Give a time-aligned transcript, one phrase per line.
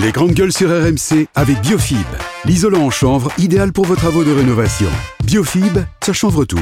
[0.00, 2.06] Les grandes gueules sur RMC avec Biofib,
[2.44, 4.88] l'isolant en chanvre idéal pour vos travaux de rénovation.
[5.24, 6.60] Biofib, ça chanvre tout.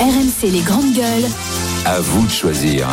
[0.00, 1.30] RMC les grandes gueules.
[1.84, 2.88] À vous de choisir.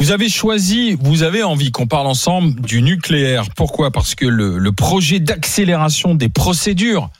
[0.00, 3.44] Vous avez choisi, vous avez envie qu'on parle ensemble du nucléaire.
[3.54, 3.92] Pourquoi?
[3.92, 7.10] Parce que le, le projet d'accélération des procédures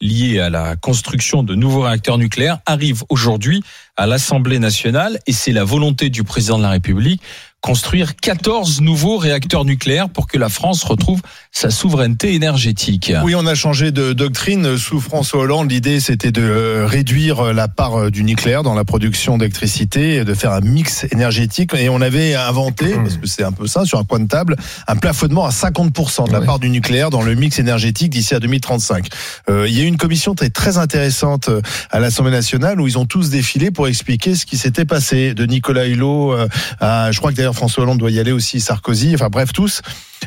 [0.00, 3.62] liées à la construction de nouveaux réacteurs nucléaires arrive aujourd'hui
[3.96, 7.20] à l'Assemblée nationale et c'est la volonté du président de la République
[7.60, 11.20] construire 14 nouveaux réacteurs nucléaires pour que la France retrouve
[11.52, 13.12] sa souveraineté énergétique.
[13.24, 15.70] Oui, on a changé de doctrine sous François Hollande.
[15.70, 20.34] L'idée, c'était de euh, réduire la part euh, du nucléaire dans la production d'électricité de
[20.34, 21.74] faire un mix énergétique.
[21.74, 24.56] Et on avait inventé, parce que c'est un peu ça, sur un coin de table,
[24.88, 28.40] un plafonnement à 50% de la part du nucléaire dans le mix énergétique d'ici à
[28.40, 29.08] 2035.
[29.48, 31.50] Euh, il y a eu une commission très, très intéressante
[31.90, 35.34] à l'Assemblée nationale où ils ont tous défilé pour expliquer ce qui s'était passé.
[35.34, 36.34] De Nicolas Hulot
[36.80, 39.82] à, je crois que d'ailleurs François Hollande doit y aller aussi, Sarkozy, enfin bref tous.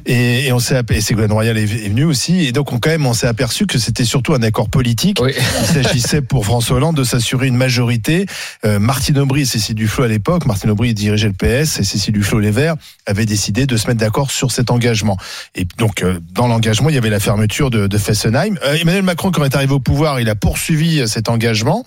[0.05, 2.45] Et, et on s'est et Ségolène Royal est, venu aussi.
[2.45, 5.21] Et donc on quand même on s'est aperçu que c'était surtout un accord politique.
[5.21, 8.25] Il s'agissait pour François Hollande de s'assurer une majorité.
[8.65, 12.13] Euh, Martine Aubry et Cécile Duflot à l'époque, Martine Aubry dirigeait le PS et Cécile
[12.13, 15.17] Duflot les Verts avaient décidé de se mettre d'accord sur cet engagement.
[15.55, 18.57] Et donc euh, dans l'engagement il y avait la fermeture de, de Fessenheim.
[18.65, 21.85] Euh, Emmanuel Macron quand il est arrivé au pouvoir, il a poursuivi cet engagement.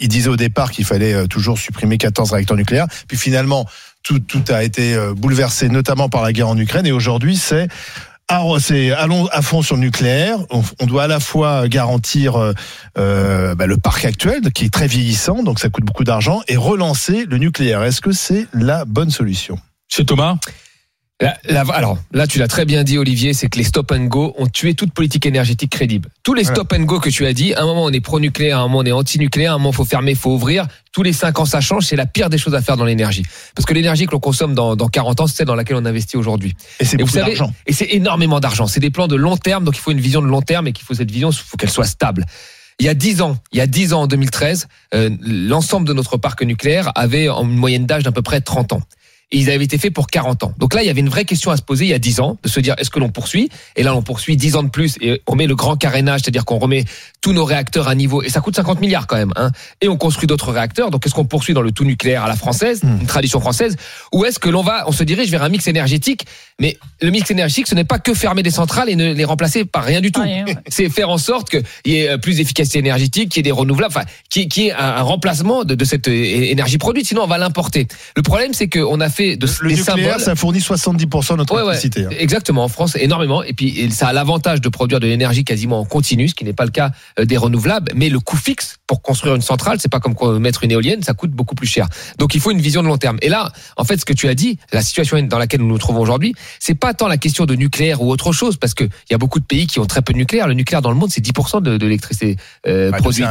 [0.00, 2.86] Il disait au départ qu'il fallait toujours supprimer 14 réacteurs nucléaires.
[3.08, 3.66] Puis finalement,
[4.14, 6.86] tout, a été euh, bouleversé, notamment par la guerre en Ukraine.
[6.86, 7.68] Et aujourd'hui, c'est
[8.58, 10.38] c'est allons à fond sur le nucléaire.
[10.50, 12.52] On, doit à la fois garantir euh,
[12.98, 16.56] euh, bah, le parc actuel qui est très vieillissant, donc ça coûte beaucoup d'argent, et
[16.56, 17.82] relancer le nucléaire.
[17.82, 19.58] Est-ce que c'est la bonne solution?
[19.88, 20.36] C'est Thomas?
[21.20, 24.46] Alors là, tu l'as très bien dit, Olivier, c'est que les stop and go ont
[24.46, 26.10] tué toute politique énergétique crédible.
[26.22, 28.58] Tous les stop and go que tu as dit, à un moment on est pro-nucléaire,
[28.58, 30.68] à un moment on est anti-nucléaire, à un moment faut fermer, faut ouvrir.
[30.92, 33.24] Tous les cinq ans ça change, c'est la pire des choses à faire dans l'énergie.
[33.56, 35.84] Parce que l'énergie que l'on consomme dans, dans 40 ans, c'est celle dans laquelle on
[35.84, 36.54] investit aujourd'hui.
[36.78, 37.52] Et c'est beaucoup d'argent.
[37.66, 38.68] Et c'est énormément d'argent.
[38.68, 40.72] C'est des plans de long terme, donc il faut une vision de long terme et
[40.72, 42.26] qu'il faut cette vision, il faut qu'elle soit stable.
[42.78, 45.92] Il y a 10 ans, il y a 10 ans en 2013, euh, l'ensemble de
[45.92, 48.82] notre parc nucléaire avait une moyenne d'âge d'à peu près 30 ans
[49.30, 50.54] et ils avaient été faits pour 40 ans.
[50.58, 52.20] Donc là, il y avait une vraie question à se poser il y a 10
[52.20, 53.50] ans, de se dire est-ce que l'on poursuit?
[53.76, 56.46] Et là, on poursuit 10 ans de plus et on met le grand carénage, c'est-à-dire
[56.46, 56.84] qu'on remet
[57.20, 59.32] tous nos réacteurs à niveau et ça coûte 50 milliards quand même.
[59.36, 59.50] Hein,
[59.82, 60.90] et on construit d'autres réacteurs.
[60.90, 63.76] Donc est-ce qu'on poursuit dans le tout nucléaire à la française, une tradition française,
[64.12, 66.24] ou est-ce que l'on va, on se dirige vers un mix énergétique?
[66.58, 69.66] Mais le mix énergétique, ce n'est pas que fermer des centrales et ne les remplacer
[69.66, 70.22] par rien du tout.
[70.68, 73.92] C'est faire en sorte qu'il y ait plus d'efficacité énergétique, qu'il y ait des renouvelables,
[73.94, 77.06] enfin, qu'il y ait un remplacement de, de cette énergie produite.
[77.06, 77.86] Sinon, on va l'importer.
[78.16, 80.20] Le problème, c'est qu'on a fait de le des nucléaire, symboles.
[80.20, 82.04] ça fournit 70% de notre Ouais, électricité.
[82.06, 82.10] hein.
[82.18, 83.42] Exactement, en France, énormément.
[83.42, 86.44] Et puis, et ça a l'avantage de produire de l'énergie quasiment en continu, ce qui
[86.44, 87.92] n'est pas le cas euh, des renouvelables.
[87.94, 91.12] Mais le coût fixe pour construire une centrale, c'est pas comme mettre une éolienne, ça
[91.14, 91.86] coûte beaucoup plus cher.
[92.18, 93.18] Donc, il faut une vision de long terme.
[93.22, 95.78] Et là, en fait, ce que tu as dit, la situation dans laquelle nous nous
[95.78, 99.12] trouvons aujourd'hui, c'est pas tant la question de nucléaire ou autre chose, parce que il
[99.12, 100.48] y a beaucoup de pays qui ont très peu de nucléaire.
[100.48, 102.36] Le nucléaire dans le monde, c'est 10% de, de l'électricité
[102.66, 103.26] euh, Bah, produite.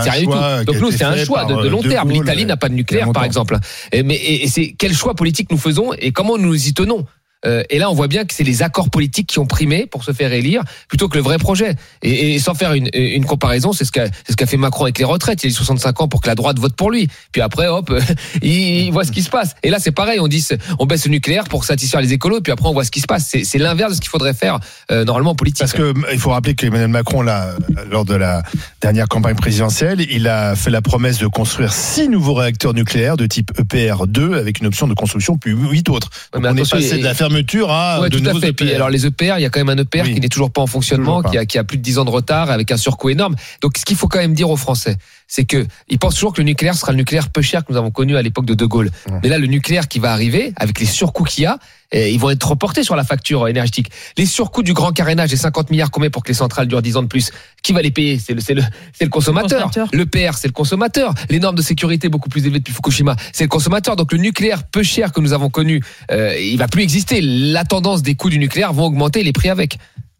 [0.66, 2.12] Donc nous, c'est un fait choix de, de long terme.
[2.12, 3.58] L'Italie n'a pas de nucléaire, par exemple.
[3.92, 7.06] Et, mais et, et c'est quel choix politique nous faisons et comment nous y tenons.
[7.46, 10.04] Euh, et là, on voit bien que c'est les accords politiques qui ont primé pour
[10.04, 11.76] se faire élire plutôt que le vrai projet.
[12.02, 14.86] Et, et sans faire une, une comparaison, c'est ce qu'a c'est ce qu'a fait Macron
[14.86, 15.44] avec les retraites.
[15.44, 17.08] Il a 65 ans pour que la droite vote pour lui.
[17.32, 17.94] Puis après, hop,
[18.42, 19.56] il, il voit ce qui se passe.
[19.64, 20.20] Et là, c'est pareil.
[20.20, 20.46] On dit,
[20.80, 22.42] on baisse le nucléaire pour satisfaire les écolos.
[22.42, 23.36] Puis après, on voit ce qui se passe.
[23.44, 24.60] C'est l'inverse de ce qu'il faudrait faire
[24.92, 25.60] euh, normalement en politique.
[25.60, 27.56] Parce que euh, il faut rappeler qu'Emmanuel Macron, là,
[27.90, 28.44] lors de la
[28.82, 33.26] dernière campagne présidentielle, il a fait la promesse de construire six nouveaux réacteurs nucléaires de
[33.26, 36.10] type EPR2 avec une option de construction puis huit autres.
[36.34, 38.54] Donc on est passé de la fermeture à Ouais, de tout à fait.
[38.54, 38.76] Puis EPR.
[38.76, 40.14] alors les EPR, il y a quand même un EPR Oui.
[40.16, 41.30] qui n'est toujours pas en fonctionnement, pas.
[41.30, 43.36] qui a, qui a plus de 10 ans de retard, avec un surcoût énorme.
[43.62, 46.42] Donc ce qu'il faut quand même dire aux Français, c'est que ils pensent toujours que
[46.42, 48.66] le nucléaire sera le nucléaire peu cher que nous avons connu à l'époque de De
[48.66, 48.92] Gaulle.
[49.22, 51.60] Mais là, le nucléaire qui va arriver, avec les surcoûts qu'il y a,
[51.92, 53.90] eh, ils vont être reportés sur la facture énergétique.
[54.18, 56.82] Les surcoûts du grand carénage, les 50 milliards qu'on met pour que les centrales durent
[56.82, 57.32] 10 ans de plus,
[57.64, 58.20] qui va les payer?
[58.20, 59.72] C'est le, c'est le, c'est le consommateur.
[59.94, 61.14] Le PR, c'est le consommateur.
[61.30, 63.96] Les normes de sécurité beaucoup plus élevées depuis Fukushima, c'est le consommateur.
[63.96, 67.22] Donc le nucléaire peu cher que nous avons connu, euh, il va plus exister.
[67.22, 69.78] La tendance des coûts du nucléaire vont augmenter, les prix avec.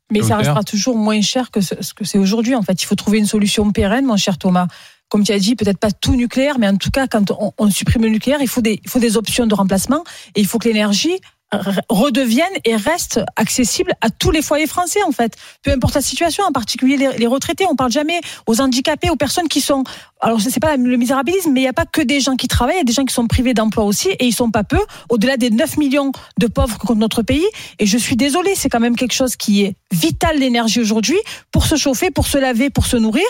[0.10, 2.56] Mais ça restera toujours moins cher que ce ce que c'est aujourd'hui.
[2.56, 4.68] En fait, il faut trouver une solution pérenne, mon cher Thomas.
[5.10, 8.04] Comme tu as dit, peut-être pas tout nucléaire, mais en tout cas, quand on, supprime
[8.04, 10.04] le nucléaire, il faut des, il faut des options de remplacement
[10.36, 11.20] et il faut que l'énergie
[11.54, 15.36] re- redevienne et reste accessible à tous les foyers français en fait.
[15.64, 17.66] Peu importe la situation, en particulier les, retraités.
[17.70, 19.84] On parle jamais aux handicapés, aux personnes qui sont.
[20.22, 22.76] Alors sais pas le misérabilisme, mais il n'y a pas que des gens qui travaillent,
[22.76, 24.80] il y a des gens qui sont privés d'emploi aussi et ils sont pas peu.
[25.10, 27.46] Au-delà des 9 millions de pauvres que compte notre pays.
[27.80, 31.18] Et je suis désolée, c'est quand même quelque chose qui est vital l'énergie aujourd'hui
[31.52, 33.26] pour se chauffer, pour se laver, pour se nourrir.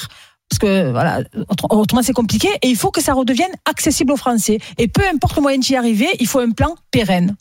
[0.50, 4.18] Parce que voilà, autre- autrement c'est compliqué et il faut que ça redevienne accessible aux
[4.18, 4.60] Français.
[4.78, 7.36] Et peu importe le moyen d'y arriver, il faut un plan pérenne.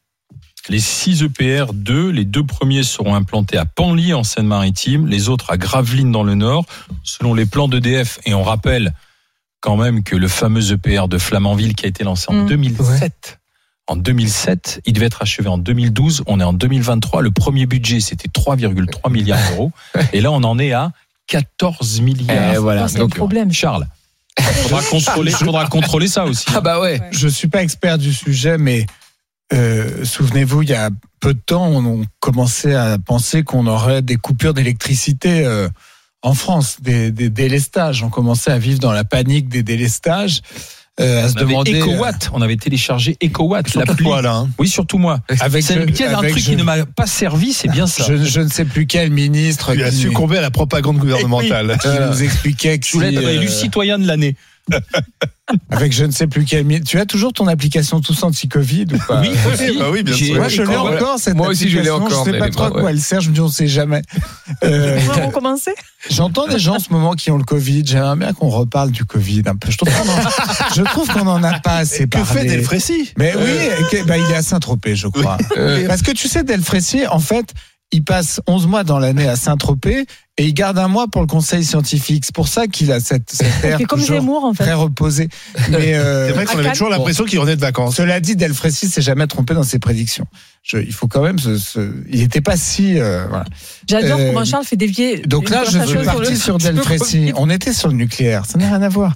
[0.68, 5.50] les 6 EPR 2, les deux premiers seront implantés à Panly en Seine-Maritime, les autres
[5.52, 6.64] à Gravelines dans le Nord,
[7.04, 8.18] selon les plans d'EDF.
[8.26, 8.92] Et on rappelle
[9.60, 12.46] quand même que le fameux EPR de Flamanville qui a été lancé en Mm.
[12.48, 13.38] 2007.
[13.88, 16.24] En 2007, il devait être achevé en 2012.
[16.26, 17.22] On est en 2023.
[17.22, 19.70] Le premier budget, c'était 3,3 milliards d'euros.
[20.12, 20.90] Et là, on en est à
[21.26, 22.54] 14 milliards.
[22.54, 22.82] Eh, voilà.
[22.82, 23.52] Non, c'est un Donc, problème.
[23.52, 23.86] Charles,
[24.38, 26.46] faudra contrôler, faudra contrôler ça aussi.
[26.54, 27.00] Ah bah ouais.
[27.10, 28.86] Je suis pas expert du sujet, mais
[29.52, 30.90] euh, souvenez-vous, il y a
[31.20, 35.68] peu de temps, on, on commençait à penser qu'on aurait des coupures d'électricité euh,
[36.22, 38.02] en France, des, des délestages.
[38.02, 40.42] On commençait à vivre dans la panique des délestages,
[41.00, 41.80] euh, à se On avait demander.
[41.80, 44.04] EcoWatt, on avait téléchargé EcoWatt, l'appli.
[44.04, 44.34] toi, là.
[44.34, 44.48] hein.
[44.58, 45.20] Oui, surtout moi.
[45.40, 47.68] Avec, C'est euh, il y a un truc je- qui ne m'a pas servi, c'est
[47.68, 48.04] bien ça.
[48.08, 51.76] Je, je ne sais plus quel ministre qui, succombé à la propagande gouvernementale.
[51.80, 54.36] qui nous expliquait que Je voulais être euh, élu citoyen de l'année.
[55.70, 56.88] avec je ne sais plus quel ministre.
[56.90, 59.78] Tu as toujours ton application tous anti-Covid ou pas Oui, aussi.
[59.78, 60.34] bah oui, bien sûr.
[60.36, 62.70] Moi, je l'ai encore, cette Moi aussi, je l'ai encore, Je sais mais pas trop
[62.70, 63.20] quoi elle sert.
[63.20, 64.02] Je me dis, on sait jamais.
[64.62, 65.72] Euh, On va recommencer?
[66.08, 67.82] J'entends des gens en ce moment qui ont le Covid.
[67.84, 69.70] J'aimerais bien qu'on reparle du Covid un peu.
[69.70, 72.40] Je trouve qu'on en, je trouve qu'on en a pas assez Que parlé.
[72.40, 73.12] fait Delfrécy?
[73.18, 73.42] Mais oui,
[73.90, 75.36] que- bah, il est à Saint-Tropez, je crois.
[75.58, 77.52] Euh, Parce que tu sais, Delfrécy, en fait,
[77.92, 80.06] il passe 11 mois dans l'année à Saint-Tropez
[80.38, 82.24] et il garde un mois pour le conseil scientifique.
[82.26, 84.64] C'est pour ça qu'il a cette, cette air comme toujours Zemmour, en fait.
[84.64, 85.28] très reposé.
[85.70, 87.94] Mais euh, C'est vrai qu'on avait toujours l'impression qu'il revenait de vacances.
[87.96, 90.26] cela dit, Delfrécy s'est jamais trompé dans ses prédictions.
[90.62, 93.44] Je, il faut quand même se- il n'était pas si, euh, voilà.
[93.88, 95.22] J'adore Euh, comment Charles fait dévier.
[95.22, 97.32] Donc là, je suis parti sur le Delfrécy.
[97.36, 98.44] On était sur le nucléaire.
[98.46, 99.14] Ça n'a rien à voir.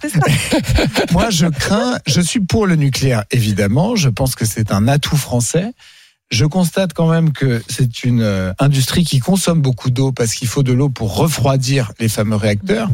[1.12, 3.96] Moi, je crains, je suis pour le nucléaire, évidemment.
[3.96, 5.72] Je pense que c'est un atout français.
[6.30, 10.46] Je constate quand même que c'est une euh, industrie qui consomme beaucoup d'eau parce qu'il
[10.48, 12.88] faut de l'eau pour refroidir les fameux réacteurs.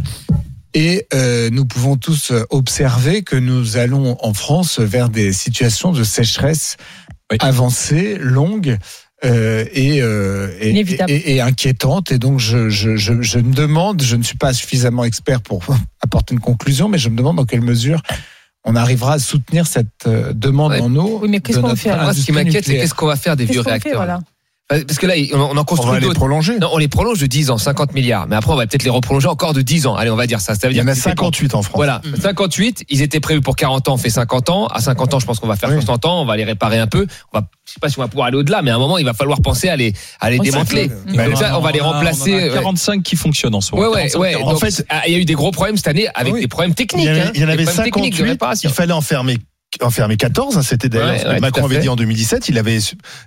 [0.73, 5.93] Et euh, nous pouvons tous euh, observer que nous allons en France vers des situations
[5.93, 6.77] de sécheresse
[7.31, 7.39] Oui.
[7.41, 8.79] avancées, longues.
[9.25, 10.79] euh, et, euh, et,
[11.09, 12.13] et, et inquiétantes.
[12.13, 15.65] Et donc, je, je, je, je me demande, je ne suis pas suffisamment expert pour
[16.03, 18.03] apporter une conclusion, mais je me demande dans quelle mesure
[18.67, 20.81] on arrivera à soutenir cette euh, demande Ouais.
[20.81, 21.21] en eau.
[21.23, 23.37] Oui, mais qu'est-ce qu'on fait, alors Moi, ce qui m'inquiète, c'est qu'est-ce qu'on va faire
[23.37, 23.97] des vieux fait, réacteurs.
[23.97, 24.21] voilà.
[24.69, 26.59] Parce que là, on en- on en On va construit les prolonger.
[26.59, 28.27] Non, on les prolonge de 10 ans, 50 milliards.
[28.27, 29.95] Mais après, on va peut-être les reprolonger encore de 10 ans.
[29.95, 30.57] Allez, on va dire ça.
[30.57, 31.77] Ça veut Il y dire en a que c'est pour- 58 en France.
[31.77, 34.67] Voilà, 58, ils étaient prévus pour 40 ans, on fait 50 ans.
[34.67, 35.77] À 50 ans, je pense qu'on va faire Oui.
[35.77, 37.07] 60 ans, on va les réparer un peu.
[37.33, 38.99] On va, je sais pas si on va pouvoir aller au-delà, mais à un moment,
[38.99, 40.89] il va falloir penser à les, à les On démanteler.
[40.89, 42.33] s'en Donc ça, on va les remplacer.
[42.35, 42.55] on en a ouais.
[42.55, 43.87] 45 qui fonctionnent en ce moment.
[43.87, 44.33] Ouais, ouais, 45, ouais.
[44.33, 44.49] 40.
[44.49, 46.41] Donc, En fait- il y a eu des gros problèmes cette année avec Oui.
[46.41, 47.07] des problèmes Il techniques.
[47.07, 47.31] y, en avait- hein.
[47.37, 48.31] il y en avait problèmes techniques de 58.
[48.33, 48.69] réparation.
[48.69, 49.39] Il fallait enfermer
[49.83, 52.49] enfermer 14, hein, c'était d'ailleurs Ouais, ce que ouais, Macron avait dit en 2017.
[52.49, 52.79] Il avait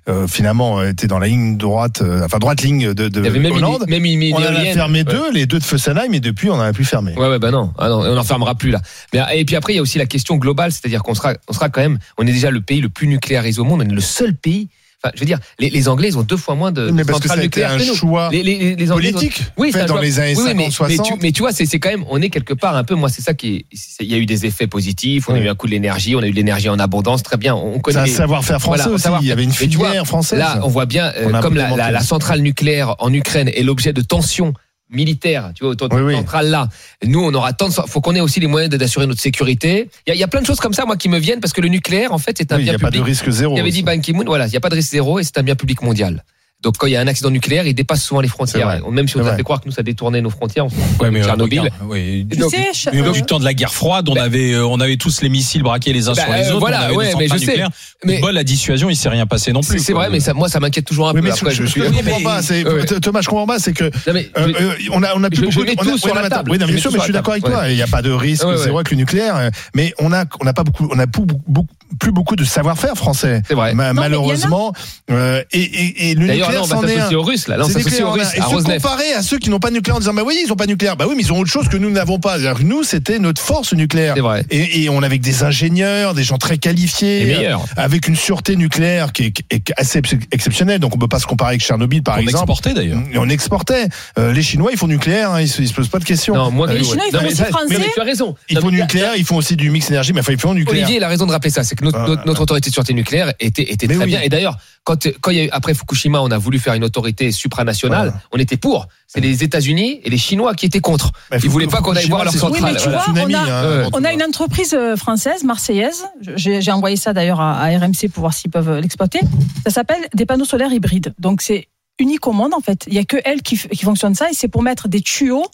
[0.08, 3.28] euh, finalement euh, été dans la ligne droite, euh, enfin droite ligne de, de Il
[3.28, 3.86] avait même une, Hollande.
[3.88, 5.04] même une, on en a fermé Ouais.
[5.06, 7.14] deux, les deux de Fessenheim, et depuis on n'en a plus fermé.
[7.16, 8.82] Ouais, ouais, bah non, ah non, on n'en fermera plus là.
[9.14, 11.54] Mais et puis après, il y a aussi la question globale, c'est-à-dire qu'on sera, on
[11.54, 13.94] sera quand même, on est déjà le pays le plus nucléarisé au monde, on est
[13.94, 14.70] le seul pays.
[15.02, 17.20] Enfin, je veux dire, les, les Anglais, ils ont deux fois moins de Mais parce
[17.20, 17.96] que centrales été nucléaires un que nous.
[17.96, 19.20] choix Les, les, les Anglais, ont-
[19.58, 21.06] Oui, c'est fait un dans choix- les années oui, oui, 50, mais, mais, 60.
[21.08, 23.08] tu, mais tu vois, c'est c'est quand même, on est quelque part un peu, moi,
[23.08, 25.48] c'est ça qui est, c'est- il y a eu des effets positifs, on a eu
[25.48, 27.82] un coup de l'énergie, on a eu de l'énergie en abondance, très bien, on C'est
[27.82, 27.98] connaît.
[28.00, 29.04] un les- savoir-faire français Voilà, aussi.
[29.04, 29.26] savoir-faire.
[29.26, 30.40] Il y avait une Mais vois, filière française.
[30.40, 31.78] Là, on voit bien, euh, comme la, implémenté.
[31.78, 34.54] la, la centrale nucléaire en Ukraine est l'objet de tensions
[34.90, 36.16] militaires, tu vois, autour de Oui, cette oui.
[36.16, 36.68] centrale-là.
[37.06, 39.90] Nous, on aura tant de, faut qu'on ait aussi les moyens d'assurer notre sécurité.
[40.08, 41.40] Il y, a, il y a plein de choses comme ça, moi, qui me viennent
[41.40, 42.98] parce que le nucléaire, en fait, c'est un Oui, il n'y bien a pas de
[42.98, 43.06] public.
[43.16, 43.56] risque zéro.
[43.56, 43.84] Il avait dit.
[43.84, 45.82] Ban Ki-moon, voilà, il n'y a pas de risque zéro et c'est un bien public
[45.82, 46.24] mondial.
[46.62, 48.82] Donc quand il y a un accident nucléaire, il dépasse souvent les frontières.
[48.92, 50.70] Même si on nous a fait croire que nous ça détournait nos frontières, on
[51.02, 51.60] Ouais, mais euh, Tchernobyl.
[51.62, 52.28] regarde, oui.
[52.30, 54.52] Tu Donc, sais, Cha- Mais euh, du temps de la guerre froide, on Ben- avait,
[54.54, 56.60] euh, on avait tous les missiles braqués les uns Bah, sur les euh, autres.
[56.60, 57.64] voilà, on avait ouais, des mais je sais.
[58.04, 59.80] Mais- Bon, la dissuasion, il s'est rien passé non plus.
[59.80, 61.28] c'est vrai, mais ça, moi ça m'inquiète toujours un Oui, peu.
[61.28, 61.82] mais Après, je, je je, suis.
[61.82, 62.42] je comprends pas.
[62.42, 62.86] c'est- Ouais.
[62.86, 63.60] Thomas, je comprends pas.
[63.60, 65.82] C'est que Non, mais- Euh, on a, on a plus beaucoup je de- mets on
[65.82, 66.52] a- tout oui, sur non, la mais attends, table.
[66.52, 67.56] Oui, non, Je bien mets sûr, tout mais sur je suis la d'accord avec table.
[67.56, 67.70] toi.
[67.70, 68.58] Il n'y a pas de risque Ouais, ouais.
[68.58, 69.50] zéro avec le nucléaire.
[69.76, 71.68] Mais on a, on n'a pas beaucoup, on a plus beaucoup,
[72.00, 73.42] plus beaucoup de savoir-faire français.
[73.48, 73.74] C'est vrai.
[73.74, 74.10] Ma- Non, mais a.
[74.10, 74.74] malheureusement,
[75.10, 76.96] et le Nucléaire on va c'en est un.
[76.96, 77.58] s'associer aux Russes, là.
[77.58, 78.82] Là, on s'associe aux on Russes, Et à se Rosneft.
[78.82, 80.66] comparer à ceux qui n'ont pas de nucléaire en disant bah oui ils ont pas
[80.66, 83.20] de nucléaire bah oui mais ils ont autre chose que nous n'avons pas nous c'était
[83.20, 84.44] notre force nucléaire C'est vrai.
[84.50, 87.66] et, et on avait des ingénieurs des gens très qualifiés meilleurs.
[87.78, 91.20] avec une sûreté nucléaire qui est, qui est assez ex- exceptionnelle donc on peut pas
[91.20, 93.00] se comparer avec Tchernobyl par On exemple exportait d'ailleurs.
[93.12, 93.88] et on exportait
[94.18, 96.36] Euh, les Chinois ils font nucléaire hein, ils, se, ils se posent pas de questions
[96.36, 96.84] Non, moi, Euh, les.
[96.84, 97.76] Chinois, ils font aussi ça- français.
[97.78, 98.36] mais tu as raison.
[98.50, 100.98] ils font nucléaire ils font aussi du mix énergie mais enfin ils font nucléaire Olivier,
[100.98, 101.64] il a raison de rappeler ça.
[101.64, 104.22] C'est que notre, Euh, notre, notre autorité de sûreté nucléaire était, était très bien.
[104.22, 106.84] Et d'ailleurs, quand, quand il y a eu, après Fukushima, on a voulu faire une
[106.84, 108.22] autorité supranationale, Voilà.
[108.32, 108.88] on était pour.
[109.08, 111.12] C'est les États-Unis et les Chinois qui étaient contre.
[111.30, 112.64] Bah, Ils voulaient pas qu'on aille voir leur centrale.
[112.64, 113.88] Oui, mais tu un vois, tsunami, on a- Ouais.
[113.94, 116.06] On a une entreprise euh, française, marseillaise.
[116.36, 119.20] J'ai envoyé ça d'ailleurs à, à RMC pour voir s'ils peuvent l'exploiter.
[119.66, 121.14] Ça s'appelle des panneaux solaires hybrides.
[121.20, 121.68] Donc c'est
[122.00, 122.86] unique au monde en fait.
[122.88, 125.46] Il y a que elle qui, qui fonctionne ça et c'est pour mettre des tuyaux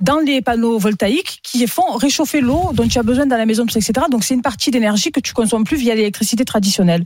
[0.00, 3.64] dans les panneaux voltaïques qui font réchauffer l'eau dont tu as besoin dans la maison,
[3.64, 3.92] etc.
[4.10, 7.04] Donc c'est une partie d'énergie que tu consommes plus via l'électricité traditionnelle.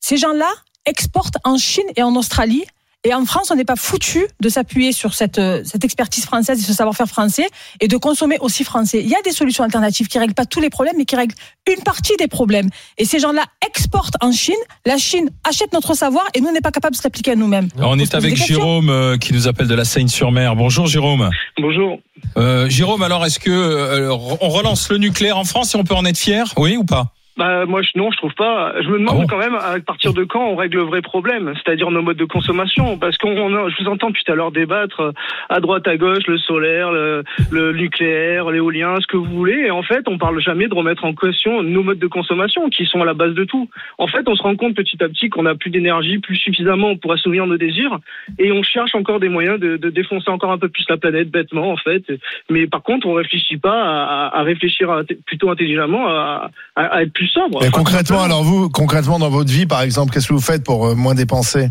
[0.00, 0.48] Ces gens-là
[0.86, 2.64] exportent en Chine et en Australie.
[3.04, 6.58] Et en France, on n'est pas foutu de s'appuyer sur cette, euh, cette expertise française
[6.58, 7.46] et ce savoir-faire français
[7.78, 9.00] et de consommer aussi français.
[9.00, 11.34] Il y a des solutions alternatives qui règlent pas tous les problèmes, mais qui règlent
[11.72, 12.68] une partie des problèmes.
[12.98, 14.56] Et ces gens-là exportent en Chine.
[14.86, 17.68] La Chine achète notre savoir et nous, on n'est pas capable de s'appliquer à nous-mêmes.
[17.78, 18.34] On est avec.
[18.36, 20.56] Jérôme euh, qui nous appelle de la Seine-sur-Mer.
[20.56, 21.30] Bonjour Jérôme.
[21.58, 21.98] Bonjour.
[22.36, 25.94] Euh, Jérôme, alors est-ce que euh, on relance le nucléaire en France et on peut
[25.94, 26.52] en être fier?
[26.56, 27.12] Oui ou pas?
[27.36, 28.72] Bah, moi, je, non, je trouve pas.
[28.80, 31.02] Je me demande Ah bon quand même à partir de quand on règle le vrai
[31.02, 32.96] problème, c'est-à-dire nos modes de consommation.
[32.98, 35.12] Parce qu'on, on- je vous entends depuis tout à l'heure débattre euh,
[35.50, 39.64] à droite, à gauche, le solaire, le, le nucléaire, l'éolien, ce que vous voulez.
[39.66, 42.86] Et en fait, on parle jamais de remettre en question nos modes de consommation qui
[42.86, 43.68] sont à la base de tout.
[43.98, 46.96] En fait, on se rend compte petit à petit qu'on a plus d'énergie, plus suffisamment
[46.96, 47.98] pour assouvir nos désirs,
[48.38, 51.28] et on cherche encore des moyens de, de défoncer encore un peu plus la planète
[51.30, 52.02] bêtement, en fait.
[52.48, 56.84] Mais par contre, on réfléchit pas à, à- à réfléchir à- plutôt intelligemment, à, à-
[56.86, 60.28] à être plus Et Enfin, concrètement, alors vous, concrètement dans votre vie, par exemple, qu'est-ce
[60.28, 61.68] que vous faites pour euh, moins dépenser?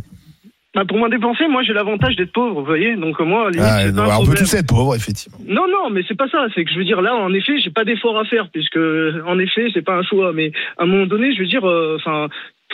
[0.75, 2.97] Bah, pour moins dépenser, moi j'ai l'avantage d'être pauvre, vous voyez.
[2.97, 5.37] Donc euh, moi, limite, Ah, On peut tous être pauvres, effectivement.
[5.47, 6.47] Non, non, mais c'est pas ça.
[6.53, 8.77] C'est que je veux dire là, en effet, j'ai pas d'effort à faire puisque,
[9.25, 10.33] en effet, c'est pas un choix.
[10.33, 11.97] Mais à un moment donné, je veux dire, euh,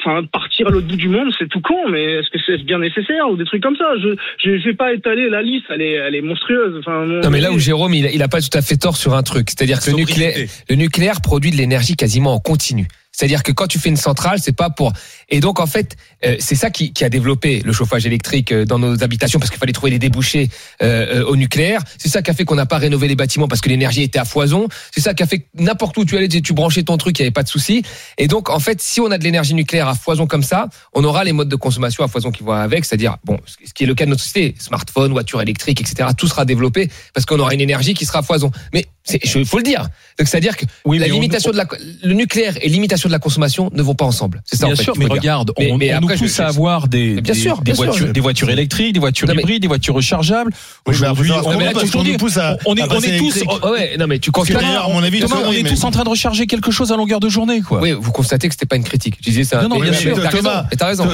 [0.04, 0.24] enfin.
[0.32, 3.30] Partir à l'autre bout du monde, c'est tout con, mais est-ce que c'est bien nécessaire
[3.30, 3.86] ou des trucs comme ça?
[4.02, 6.78] Je je je vais pas étaler la liste, elle est elle est monstrueuse.
[6.80, 8.98] Enfin, Non, mais là où Jérôme, il a, il a pas tout à fait tort
[8.98, 9.50] sur un truc.
[9.50, 10.36] C'est-à-dire que le nucléaire,
[10.70, 12.88] le nucléaire produit de l'énergie quasiment en continu.
[13.12, 14.94] C'est-à-dire que quand tu fais une centrale, c'est pas pour.
[15.30, 18.66] Et donc en fait, euh, c'est ça qui, qui a développé le chauffage électrique euh,
[18.66, 20.50] dans nos habitations parce qu'il fallait trouver des débouchés
[20.82, 21.82] euh, euh, au nucléaire.
[21.98, 24.20] C'est ça qui a fait qu'on n'a pas rénové les bâtiments parce que l'énergie était
[24.20, 24.68] à foison.
[24.92, 27.26] C'est ça qui a fait n'importe où tu allais, tu branchais ton truc, il y
[27.26, 27.84] avait pas de souci.
[28.18, 31.04] Et donc en fait, si on a de l'énergie nucléaire à foison comme ça, on
[31.04, 33.88] aura les modes de consommation à foison qui vont avec, c'est-à-dire bon, ce qui est
[33.88, 36.10] le cas de notre société, smartphone, voiture électrique, etc.
[36.18, 38.52] Tout sera développé parce qu'on aura une énergie qui sera à foison.
[38.74, 39.82] Mais il faut le dire.
[40.20, 41.66] Donc c'est-à-dire que Oui, la mais on- limitation de la,
[42.04, 44.42] le nucléaire et limitation de la consommation ne vont pas ensemble.
[44.46, 44.84] C'est ça Bien en fait.
[44.84, 47.22] sûr, mais regarde, Mais- on, mais on après, nous pousse je- à avoir des, Mais
[47.22, 47.86] bien des- sûr, des bien sûr.
[47.86, 50.52] voitures, des voitures électriques, des voitures Non, mais- hybrides, des voitures rechargeables.
[50.54, 53.44] Oui, mais Aujourd'hui, on, mais on est, on est tous.
[53.72, 54.62] Ouais, non mais tu constates.
[54.64, 56.96] à mon avis, Thomas, on est mais- tous en train de recharger quelque chose à
[56.98, 57.82] longueur de journée, quoi.
[57.82, 59.16] Oui, vous constatez que c'était pas une critique.
[59.22, 59.62] Je disais ça.
[59.64, 60.16] Non, non, Mais bien sûr.
[60.16, 60.30] sûr.
[60.30, 60.66] Thomas.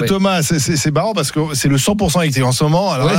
[0.07, 2.91] Thomas, c'est- c'est c'est marrant parce que c'est le 100% électrique en ce moment.
[2.91, 3.09] Alors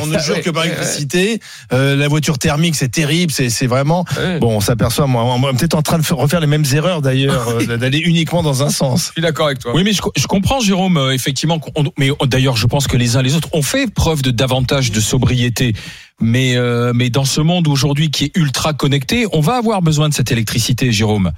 [0.00, 1.40] on ne jure que par Ouais, l'électricité.
[1.72, 3.32] Euh, la voiture thermique, c'est terrible.
[3.32, 4.04] C'est c'est vraiment.
[4.18, 4.38] Ouais.
[4.38, 7.02] Bon, on s'aperçoit, moi, on est peut-être en train de faire- refaire les mêmes erreurs
[7.02, 9.06] d'ailleurs, euh, d'aller uniquement dans un sens.
[9.08, 9.72] Je suis d'accord avec toi.
[9.74, 11.60] Oui, mais je, je comprends, Jérôme, euh, effectivement.
[11.98, 14.90] mais euh, d'ailleurs, je pense que les uns les autres ont fait preuve de davantage
[14.92, 15.74] de sobriété.
[16.20, 20.08] Mais, euh, mais dans ce monde aujourd'hui qui est ultra connecté, on va avoir besoin
[20.08, 21.30] de cette électricité, Jérôme.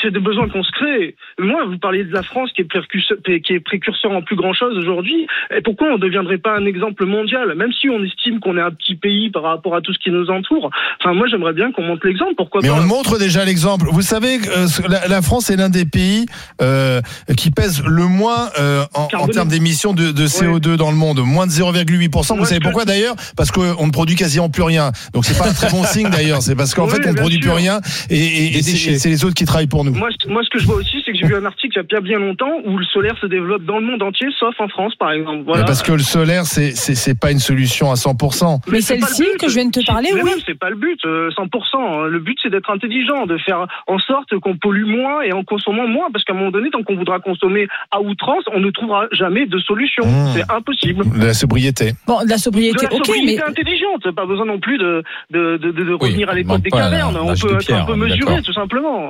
[0.00, 1.16] C'est des besoins qu'on se crée.
[1.38, 4.52] Moi, vous parliez de la France qui est précurseur, qui est précurseur en plus grand
[4.52, 5.26] chose aujourd'hui.
[5.56, 8.60] Et pourquoi on ne deviendrait pas un exemple mondial Même si on estime qu'on est
[8.60, 10.70] un petit pays par rapport à tout ce qui nous entoure?
[11.00, 12.34] Enfin, moi, j'aimerais bien qu'on montre l'exemple.
[12.36, 12.74] Pourquoi Mais pas?
[12.74, 13.86] on montre déjà l'exemple.
[13.90, 16.26] Vous savez, euh, la, la France est l'un des pays
[16.60, 17.00] euh,
[17.38, 21.46] qui pèse le moins euh, en, termes d'émissions de, de CO2 dans le monde, moins
[21.46, 22.36] de 0,8%.
[22.36, 23.14] Vous savez pourquoi d'ailleurs?
[23.38, 24.92] Parce qu'on ne produit quasiment plus rien.
[25.14, 26.42] Donc c'est pas un très bon signe d'ailleurs.
[26.42, 27.80] C'est parce qu'en Oui, fait on ne produit plus rien
[28.10, 29.92] et, et- et c'est les autres qui travaillent pour nous.
[29.94, 31.76] Moi, ce- moi, ce que je vois aussi, c'est que j'ai vu un article il
[31.76, 34.54] y a bien bien longtemps où le solaire se développe dans le monde entier, sauf
[34.60, 35.42] en France, par exemple.
[35.44, 35.64] Voilà.
[35.64, 38.60] Parce que le solaire, c'est c'est c'est pas une solution à 100%.
[38.70, 40.30] Mais celle-ci que je viens de te parler, Mais oui.
[40.46, 42.04] c'est pas le but, euh, 100%.
[42.08, 45.86] Le but, c'est d'être intelligent, de faire en sorte qu'on pollue moins et en consommant
[45.86, 49.06] moins, parce qu'à un moment donné, tant qu'on voudra consommer à outrance, on ne trouvera
[49.12, 50.04] jamais de solution.
[50.06, 50.32] Mmh.
[50.34, 51.04] C'est impossible.
[51.18, 51.92] De la sobriété.
[52.06, 55.02] Bon, de la De sobriété, la ok, sobriété mais intelligente, pas besoin non plus de,
[55.30, 57.16] de, de, de Oui, revenir à l'époque des cavernes.
[57.20, 58.42] On peut de être pierre, un peu on mesuré, d'accord.
[58.44, 59.08] tout simplement.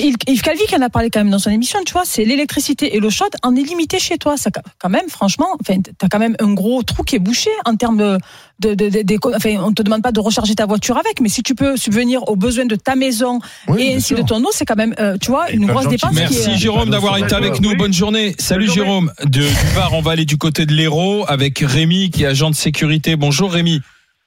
[0.00, 2.96] Yves Calvi qui en a parlé quand même dans son émission, tu vois, c'est l'électricité
[2.96, 4.36] et l'eau chaude en est limité chez toi.
[4.36, 7.76] Ça, quand même, franchement, enfin, t'as quand même un gros trou qui est bouché en
[7.76, 8.18] termes de,
[8.60, 11.28] de, de, de- d'éco- enfin, on te demande pas de recharger ta voiture avec, mais
[11.28, 14.18] si tu peux subvenir aux besoins de ta maison Oui, et ainsi sûr.
[14.18, 16.10] de ton eau, c'est quand même, euh, tu vois, Et une grosse dépense.
[16.10, 17.74] qui Merci est, euh, Jérôme d'avoir été avec nous.
[17.76, 18.34] Bonne journée.
[18.38, 18.90] Salut Bonne journée.
[18.90, 19.12] Jérôme.
[19.24, 19.46] De du
[19.92, 23.16] on va aller du côté de l'Hérault avec Rémi qui est agent de sécurité.
[23.16, 23.80] Bonjour Rémi.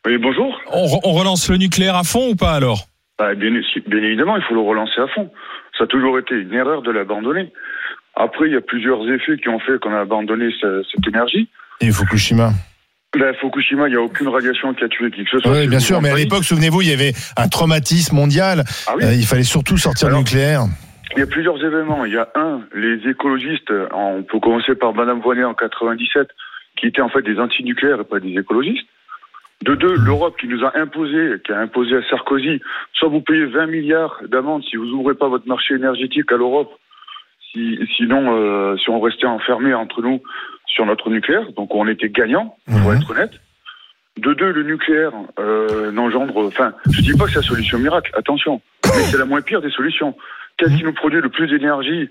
[0.06, 0.54] Oui, bonjour.
[0.72, 2.88] On, re- on relance le nucléaire à fond ou pas alors?
[3.18, 3.50] Bah, bien,
[3.88, 5.32] bien évidemment, il faut le relancer à fond.
[5.78, 7.52] Ça a toujours été une erreur de l'abandonner.
[8.16, 11.50] Après, il y a plusieurs effets qui ont fait qu'on a abandonné ce- cette énergie.
[11.82, 12.52] Et Fukushima?
[13.18, 15.52] Ben, Fukushima, il n'y a aucune radiation qui a tué qui que ce soit.
[15.52, 18.64] Oui, bien sûr, mais à l'époque, souvenez-vous, il y avait un traumatisme mondial.
[18.88, 20.62] Ah oui, Euh, il fallait surtout sortir Alors- le nucléaire.
[21.16, 22.04] il y a plusieurs événements.
[22.04, 26.28] Il y a un, les écologistes, on peut commencer par Madame Voynet en 97,
[26.76, 28.88] qui étaient en fait des antinucléaires et pas des écologistes.
[29.64, 32.62] De deux, l'Europe qui nous a imposé, qui a imposé à Sarkozy,
[32.94, 36.72] soit vous payez 20 milliards d'amende si vous ouvrez pas votre marché énergétique à l'Europe,
[37.52, 40.22] si, sinon, euh, si on restait enfermé entre nous
[40.68, 42.98] sur notre nucléaire, donc on était gagnant, pour Mhm.
[42.98, 43.32] être honnête.
[44.18, 48.12] De deux, le nucléaire euh, n'engendre, enfin, je dis pas que c'est la solution miracle,
[48.16, 50.16] attention, mais c'est la moins pire des solutions.
[50.58, 52.10] Qu'est-ce qui nous produit le plus d'énergie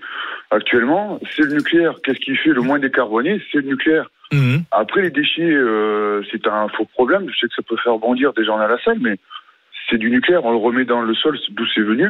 [0.51, 1.19] actuellement?
[1.35, 1.95] C'est le nucléaire.
[2.03, 3.41] Qu'est-ce qui fait le moins décarboné?
[3.51, 4.09] C'est le nucléaire.
[4.33, 4.63] Mhm.
[4.71, 7.25] Après, les déchets, euh, c'est un faux problème.
[7.29, 9.17] Je sais que ça peut faire bondir des gens à la salle, mais
[9.89, 10.43] c'est du nucléaire.
[10.43, 12.09] On le remet dans le sol, d'où c'est venu.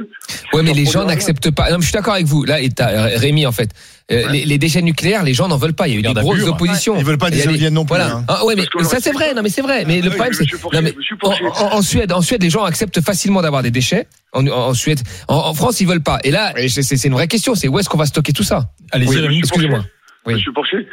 [0.54, 1.70] Ouais, mais les gens n'acceptent pas.
[1.70, 2.46] Non, mais je suis d'accord avec vous.
[2.46, 3.70] Là, et euh, Rémi, en fait,
[4.12, 4.32] Euh, Ouais.
[4.34, 5.88] les, les déchets nucléaires, les gens n'en veulent pas.
[5.88, 6.54] Il y a eu des grosses Bure.
[6.54, 6.96] oppositions.
[6.96, 7.96] Ils veulent pas des éoliennes non plus.
[7.98, 8.18] Voilà.
[8.18, 8.26] hein.
[8.28, 9.34] Ah, ouais, mais ça le c'est vrai.
[9.34, 9.84] Non, mais c'est vrai.
[9.88, 13.72] Mais le Oui, problème, c'est en, Suède, en Suède, les gens acceptent facilement d'avoir des
[13.72, 14.06] déchets.
[14.32, 16.20] En, Suède, en, en France, ils veulent pas.
[16.24, 17.56] Et là, c'est c'est une vraie question.
[17.56, 18.70] C'est où est-ce qu'on va stocker tout ça?
[18.92, 19.40] Allez-y, Oui, Rémi.
[19.40, 19.84] excusez-moi.
[20.28, 20.36] Oui.
[20.36, 20.88] Monsieur Porcher,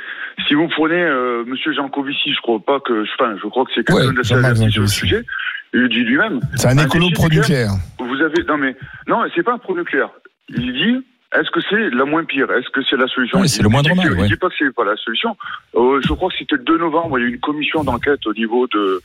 [0.46, 3.84] si vous prenez euh, Monsieur Jancovici, je crois pas que, enfin, je crois que c'est
[3.84, 5.22] quelqu'un Ouais, d'assez averti sur le sujet.
[5.74, 6.40] Il dit lui-même.
[6.56, 7.70] C'est un écolo pro-nucléaire.
[7.98, 10.10] Vous avez, non mais, non, c'est pas un pro-nucléaire.
[10.50, 12.50] Il dit, est-ce que c'est la moins pire?
[12.52, 13.42] Est-ce que c'est la solution?
[13.42, 14.24] Il c'est le moindre mal, ouais.
[14.24, 15.36] Il dit pas que c'est pas la solution.
[15.74, 18.26] Euh, je crois que c'était le 2 novembre, il y a eu une commission d'enquête
[18.26, 19.00] au niveau de,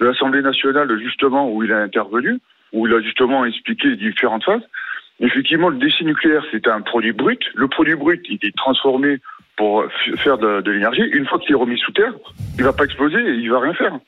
[0.00, 2.38] de l'Assemblée nationale, justement, où il a intervenu,
[2.72, 4.62] où il a justement expliqué les différentes phases.
[5.20, 7.40] Effectivement, le déchet nucléaire, c'est un produit brut.
[7.54, 9.18] Le produit brut, il est transformé
[9.56, 9.84] pour
[10.18, 11.02] faire de, de l'énergie.
[11.12, 12.12] Une fois qu'il est remis sous terre,
[12.58, 13.98] il va pas exploser et il va rien faire.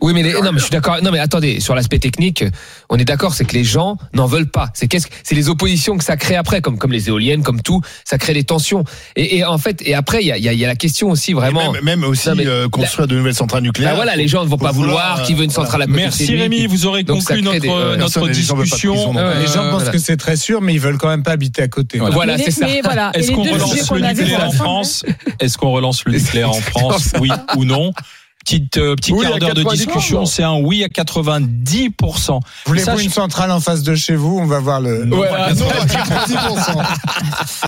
[0.00, 0.96] Oui, mais les- non, mais je suis d'accord.
[1.02, 2.44] Non, mais attendez, sur l'aspect technique,
[2.90, 4.70] on est d'accord, c'est que les gens n'en veulent pas.
[4.74, 7.62] C'est qu'est-ce, que- c'est les oppositions que ça crée après, comme comme les éoliennes, comme
[7.62, 8.84] tout, ça crée des tensions.
[9.14, 10.68] Et, et en fait, et après, il y a, il y, a, il y a
[10.68, 11.72] la question aussi vraiment.
[11.72, 13.90] Même, même aussi Non, mais- euh, construire de nouvelles centrales nucléaires.
[13.92, 15.96] Bah voilà, les gens ne vont pas vouloir, qui veut une euh, centrale à côté
[16.00, 16.36] Merci.
[16.36, 19.16] Rémi, vous aurez Donc, conclu notre, des- euh, notre les gens discussion.
[19.16, 19.90] Euh, Les gens pensent voilà.
[19.92, 21.98] que c'est très sûr, mais ils veulent quand même pas habiter à côté.
[22.00, 22.36] Voilà.
[22.36, 22.66] C'est ça.
[22.82, 23.12] voilà.
[23.14, 25.04] Est-ce qu'on relance le nucléaire en France?
[25.38, 27.92] Est-ce qu'on relance le nucléaire en France Oui ou non?
[28.44, 29.74] Petite, euh, petit Oui, à quart d'heure de 90%.
[29.86, 32.40] discussion, c'est un oui à 90%.
[32.66, 34.38] Voulez-vous Ça, je- une centrale en face de chez vous?
[34.38, 35.04] On va voir le.
[35.04, 35.66] Ouais, non,
[36.26, 36.82] 10%.